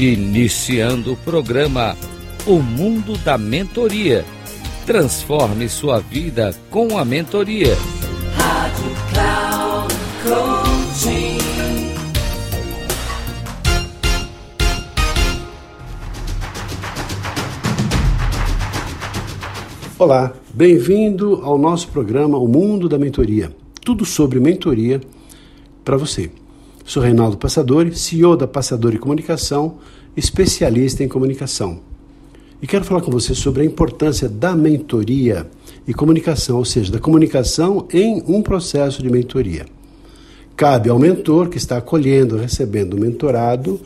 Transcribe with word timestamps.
Iniciando 0.00 1.14
o 1.14 1.16
programa 1.16 1.96
O 2.46 2.60
Mundo 2.60 3.18
da 3.18 3.36
Mentoria. 3.36 4.24
Transforme 4.86 5.68
sua 5.68 5.98
vida 5.98 6.54
com 6.70 6.96
a 6.96 7.04
mentoria. 7.04 7.74
Rádio 8.36 8.84
Cloud 9.10 9.94
Coaching. 10.22 11.38
Olá, 19.98 20.32
bem-vindo 20.54 21.40
ao 21.42 21.58
nosso 21.58 21.88
programa 21.88 22.38
O 22.38 22.46
Mundo 22.46 22.88
da 22.88 23.00
Mentoria. 23.00 23.50
Tudo 23.84 24.04
sobre 24.04 24.38
mentoria 24.38 25.00
para 25.84 25.96
você. 25.96 26.30
Sou 26.88 27.02
Reinaldo 27.02 27.36
Passadori, 27.36 27.94
CEO 27.94 28.34
da 28.34 28.46
Passadori 28.46 28.96
Comunicação, 28.96 29.76
especialista 30.16 31.04
em 31.04 31.06
comunicação. 31.06 31.80
E 32.62 32.66
quero 32.66 32.82
falar 32.82 33.02
com 33.02 33.10
você 33.10 33.34
sobre 33.34 33.60
a 33.60 33.66
importância 33.66 34.26
da 34.26 34.56
mentoria 34.56 35.46
e 35.86 35.92
comunicação, 35.92 36.56
ou 36.56 36.64
seja, 36.64 36.90
da 36.90 36.98
comunicação 36.98 37.86
em 37.92 38.22
um 38.26 38.40
processo 38.40 39.02
de 39.02 39.10
mentoria. 39.10 39.66
Cabe 40.56 40.88
ao 40.88 40.98
mentor 40.98 41.50
que 41.50 41.58
está 41.58 41.76
acolhendo, 41.76 42.38
recebendo 42.38 42.94
o 42.94 42.98
mentorado, 42.98 43.78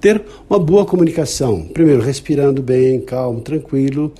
ter 0.00 0.24
uma 0.48 0.58
boa 0.58 0.86
comunicação. 0.86 1.60
Primeiro, 1.74 2.00
respirando 2.00 2.62
bem, 2.62 3.02
calmo, 3.02 3.42
tranquilo, 3.42 4.10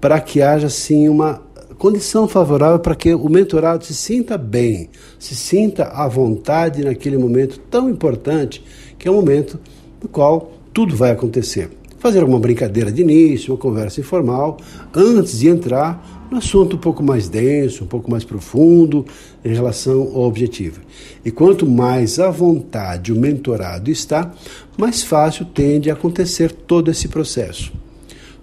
para 0.00 0.20
que 0.20 0.40
haja 0.40 0.68
sim 0.68 1.08
uma 1.08 1.42
condição 1.80 2.28
favorável 2.28 2.78
para 2.78 2.94
que 2.94 3.14
o 3.14 3.26
mentorado 3.30 3.86
se 3.86 3.94
sinta 3.94 4.36
bem, 4.36 4.90
se 5.18 5.34
sinta 5.34 5.84
à 5.84 6.06
vontade 6.06 6.84
naquele 6.84 7.16
momento 7.16 7.58
tão 7.70 7.88
importante, 7.88 8.62
que 8.98 9.08
é 9.08 9.10
o 9.10 9.14
momento 9.14 9.58
no 10.02 10.06
qual 10.06 10.52
tudo 10.74 10.94
vai 10.94 11.10
acontecer. 11.10 11.70
Fazer 11.98 12.20
alguma 12.20 12.38
brincadeira 12.38 12.92
de 12.92 13.00
início, 13.00 13.54
uma 13.54 13.58
conversa 13.58 13.98
informal, 13.98 14.58
antes 14.94 15.38
de 15.38 15.48
entrar 15.48 16.28
no 16.30 16.36
assunto 16.36 16.76
um 16.76 16.78
pouco 16.78 17.02
mais 17.02 17.30
denso, 17.30 17.84
um 17.84 17.86
pouco 17.86 18.10
mais 18.10 18.24
profundo 18.24 19.06
em 19.42 19.54
relação 19.54 20.02
ao 20.14 20.24
objetivo. 20.24 20.82
E 21.24 21.30
quanto 21.30 21.66
mais 21.66 22.18
à 22.18 22.28
vontade 22.30 23.10
o 23.10 23.16
mentorado 23.16 23.90
está, 23.90 24.30
mais 24.76 25.02
fácil 25.02 25.46
tende 25.46 25.88
a 25.88 25.94
acontecer 25.94 26.52
todo 26.52 26.90
esse 26.90 27.08
processo. 27.08 27.72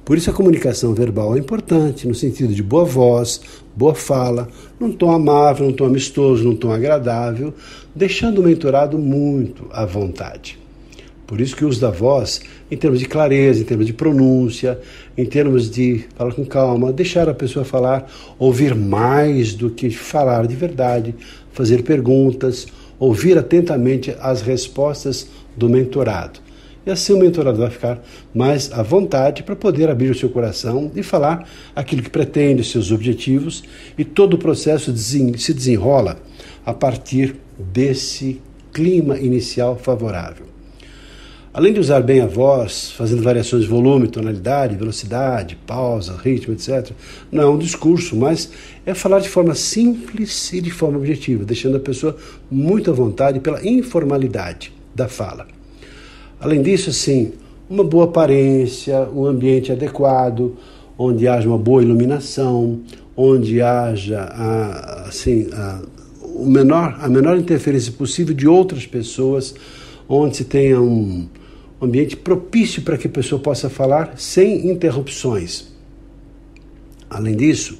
Por 0.07 0.17
isso 0.17 0.29
a 0.29 0.33
comunicação 0.33 0.93
verbal 0.93 1.35
é 1.35 1.39
importante, 1.39 2.07
no 2.07 2.15
sentido 2.15 2.53
de 2.53 2.63
boa 2.63 2.85
voz, 2.85 3.41
boa 3.75 3.93
fala, 3.93 4.47
num 4.79 4.89
tom 4.89 5.11
amável, 5.11 5.67
num 5.67 5.73
tom 5.73 5.83
amistoso, 5.83 6.45
num 6.45 6.55
tom 6.55 6.71
agradável, 6.71 7.53
deixando 7.93 8.39
o 8.39 8.43
mentorado 8.45 8.97
muito 8.97 9.67
à 9.69 9.85
vontade. 9.85 10.57
Por 11.27 11.41
isso 11.41 11.57
que 11.57 11.65
o 11.65 11.67
uso 11.67 11.81
da 11.81 11.89
voz, 11.89 12.39
em 12.71 12.77
termos 12.77 13.01
de 13.01 13.05
clareza, 13.05 13.59
em 13.59 13.65
termos 13.65 13.85
de 13.85 13.91
pronúncia, 13.91 14.79
em 15.17 15.25
termos 15.25 15.69
de 15.69 16.05
falar 16.15 16.33
com 16.33 16.45
calma, 16.45 16.93
deixar 16.93 17.27
a 17.27 17.33
pessoa 17.33 17.65
falar, 17.65 18.09
ouvir 18.39 18.73
mais 18.73 19.53
do 19.53 19.69
que 19.69 19.89
falar 19.89 20.47
de 20.47 20.55
verdade, 20.55 21.13
fazer 21.51 21.83
perguntas, 21.83 22.65
ouvir 22.97 23.37
atentamente 23.37 24.15
as 24.21 24.41
respostas 24.41 25.27
do 25.57 25.67
mentorado. 25.67 26.46
E 26.87 26.89
assim 26.89 27.11
o 27.11 27.19
mentorado 27.19 27.57
vai 27.57 27.69
ficar 27.69 28.01
mais 28.33 28.71
à 28.71 28.81
vontade 28.81 29.43
para 29.43 29.57
poder 29.57 29.89
abrir 29.89 30.09
o 30.09 30.17
seu 30.17 30.29
coração 30.29 30.89
e 30.95 31.03
falar 31.03 31.45
aquilo 31.75 32.01
que 32.01 32.09
pretende, 32.09 32.63
seus 32.63 32.93
objetivos, 32.93 33.61
e 33.97 34.05
todo 34.05 34.35
o 34.35 34.37
processo 34.37 34.95
se 34.95 35.53
desenrola 35.53 36.17
a 36.65 36.73
partir 36.73 37.35
desse 37.59 38.41
clima 38.71 39.19
inicial 39.19 39.75
favorável. 39.75 40.45
Além 41.53 41.73
de 41.73 41.81
usar 41.81 41.99
bem 41.99 42.21
a 42.21 42.25
voz, 42.25 42.91
fazendo 42.91 43.21
variações 43.21 43.63
de 43.63 43.69
volume, 43.69 44.07
tonalidade, 44.07 44.77
velocidade, 44.77 45.57
pausa, 45.67 46.15
ritmo, 46.15 46.53
etc., 46.53 46.91
não 47.29 47.43
é 47.43 47.49
um 47.49 47.57
discurso, 47.57 48.15
mas 48.15 48.49
é 48.85 48.93
falar 48.93 49.19
de 49.19 49.27
forma 49.27 49.55
simples 49.55 50.53
e 50.53 50.61
de 50.61 50.71
forma 50.71 50.97
objetiva, 50.99 51.43
deixando 51.43 51.75
a 51.75 51.81
pessoa 51.81 52.15
muito 52.49 52.89
à 52.89 52.93
vontade 52.93 53.41
pela 53.41 53.61
informalidade 53.67 54.71
da 54.95 55.09
fala. 55.09 55.56
Além 56.39 56.61
disso, 56.61 56.89
assim, 56.89 57.33
uma 57.69 57.83
boa 57.83 58.05
aparência, 58.05 59.07
um 59.13 59.25
ambiente 59.25 59.71
adequado, 59.71 60.55
onde 60.97 61.27
haja 61.27 61.47
uma 61.47 61.57
boa 61.57 61.81
iluminação, 61.81 62.79
onde 63.15 63.61
haja 63.61 64.23
assim, 65.07 65.47
a, 65.51 65.81
o 66.21 66.45
menor, 66.45 66.97
a 66.99 67.09
menor 67.09 67.37
interferência 67.37 67.91
possível 67.91 68.33
de 68.35 68.47
outras 68.47 68.85
pessoas, 68.85 69.55
onde 70.07 70.37
se 70.37 70.45
tenha 70.45 70.79
um 70.79 71.27
ambiente 71.81 72.15
propício 72.15 72.81
para 72.81 72.97
que 72.97 73.07
a 73.07 73.09
pessoa 73.09 73.41
possa 73.41 73.69
falar 73.69 74.13
sem 74.17 74.69
interrupções. 74.69 75.67
Além 77.09 77.35
disso, 77.35 77.77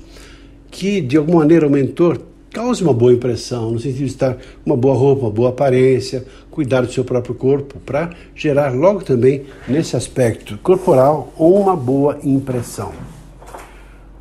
que 0.69 1.01
de 1.01 1.17
alguma 1.17 1.39
maneira 1.39 1.67
o 1.67 1.69
mentor 1.69 2.19
cause 2.53 2.83
uma 2.83 2.93
boa 2.93 3.13
impressão, 3.13 3.71
no 3.71 3.79
sentido 3.79 3.99
de 3.99 4.05
estar 4.05 4.33
com 4.35 4.41
uma 4.65 4.77
boa 4.77 4.95
roupa, 4.95 5.23
uma 5.23 5.31
boa 5.31 5.49
aparência, 5.49 6.25
cuidar 6.49 6.81
do 6.81 6.91
seu 6.91 7.03
próprio 7.03 7.35
corpo, 7.35 7.79
para 7.79 8.11
gerar 8.35 8.73
logo 8.73 9.03
também, 9.03 9.45
nesse 9.67 9.95
aspecto 9.95 10.57
corporal, 10.63 11.31
uma 11.37 11.75
boa 11.75 12.17
impressão. 12.23 12.91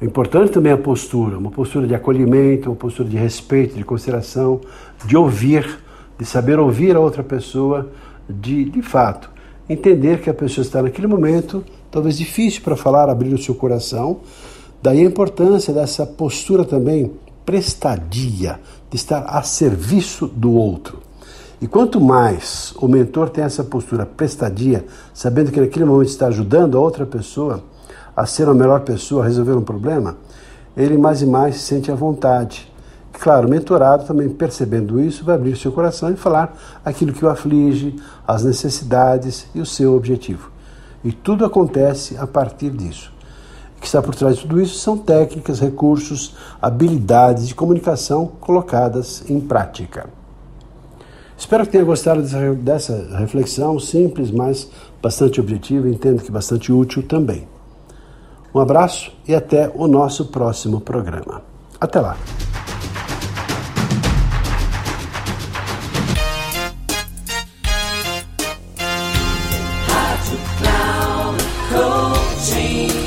É 0.00 0.04
importante 0.04 0.52
também 0.52 0.72
a 0.72 0.76
postura, 0.76 1.38
uma 1.38 1.50
postura 1.50 1.86
de 1.86 1.94
acolhimento, 1.94 2.68
uma 2.68 2.76
postura 2.76 3.08
de 3.08 3.16
respeito, 3.16 3.76
de 3.76 3.84
consideração, 3.84 4.60
de 5.06 5.16
ouvir, 5.16 5.78
de 6.18 6.26
saber 6.26 6.58
ouvir 6.58 6.94
a 6.94 7.00
outra 7.00 7.22
pessoa, 7.22 7.90
de, 8.28 8.66
de 8.66 8.82
fato, 8.82 9.30
entender 9.68 10.20
que 10.20 10.28
a 10.28 10.34
pessoa 10.34 10.62
está 10.62 10.82
naquele 10.82 11.06
momento, 11.06 11.64
talvez 11.90 12.18
difícil 12.18 12.60
para 12.62 12.76
falar, 12.76 13.08
abrir 13.08 13.32
o 13.32 13.38
seu 13.38 13.54
coração. 13.54 14.20
Daí 14.82 15.00
a 15.00 15.04
importância 15.04 15.72
dessa 15.72 16.04
postura 16.04 16.64
também 16.64 17.10
prestadia, 17.46 18.60
de 18.90 18.96
estar 18.96 19.24
a 19.26 19.42
serviço 19.42 20.26
do 20.26 20.52
outro. 20.52 20.98
E 21.62 21.66
quanto 21.66 22.00
mais 22.00 22.74
o 22.76 22.86
mentor 22.86 23.30
tem 23.30 23.44
essa 23.44 23.64
postura 23.64 24.04
prestadia, 24.04 24.84
sabendo 25.14 25.50
que 25.50 25.60
naquele 25.60 25.86
momento 25.86 26.08
está 26.08 26.26
ajudando 26.26 26.76
a 26.76 26.80
outra 26.80 27.06
pessoa 27.06 27.62
a 28.14 28.26
ser 28.26 28.48
a 28.48 28.54
melhor 28.54 28.80
pessoa, 28.80 29.22
a 29.22 29.26
resolver 29.26 29.52
um 29.52 29.62
problema, 29.62 30.16
ele 30.76 30.98
mais 30.98 31.22
e 31.22 31.26
mais 31.26 31.56
se 31.56 31.62
sente 31.62 31.90
à 31.90 31.94
vontade. 31.94 32.70
Claro, 33.12 33.46
o 33.46 33.50
mentorado 33.50 34.04
também 34.04 34.28
percebendo 34.28 35.00
isso, 35.00 35.24
vai 35.24 35.34
abrir 35.34 35.56
seu 35.56 35.72
coração 35.72 36.10
e 36.10 36.16
falar 36.16 36.54
aquilo 36.84 37.12
que 37.12 37.24
o 37.24 37.28
aflige, 37.28 37.96
as 38.26 38.44
necessidades 38.44 39.46
e 39.54 39.60
o 39.60 39.66
seu 39.66 39.94
objetivo. 39.94 40.50
E 41.02 41.12
tudo 41.12 41.44
acontece 41.44 42.18
a 42.18 42.26
partir 42.26 42.70
disso. 42.70 43.15
O 43.76 43.80
que 43.80 43.86
está 43.86 44.02
por 44.02 44.14
trás 44.14 44.36
de 44.36 44.42
tudo 44.42 44.60
isso 44.60 44.78
são 44.78 44.96
técnicas, 44.96 45.60
recursos, 45.60 46.34
habilidades 46.60 47.46
de 47.46 47.54
comunicação 47.54 48.26
colocadas 48.40 49.22
em 49.28 49.40
prática. 49.40 50.08
Espero 51.36 51.66
que 51.66 51.72
tenha 51.72 51.84
gostado 51.84 52.22
dessa 52.56 53.16
reflexão 53.18 53.78
simples, 53.78 54.30
mas 54.30 54.70
bastante 55.02 55.40
objetiva, 55.40 55.88
entendo 55.88 56.22
que 56.22 56.32
bastante 56.32 56.72
útil 56.72 57.02
também. 57.02 57.46
Um 58.54 58.58
abraço 58.58 59.12
e 59.28 59.34
até 59.34 59.70
o 59.74 59.86
nosso 59.86 60.26
próximo 60.26 60.80
programa. 60.80 61.42
Até 61.78 62.00
lá! 62.00 62.16